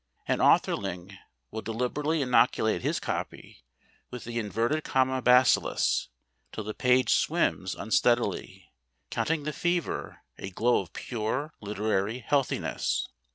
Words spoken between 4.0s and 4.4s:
with the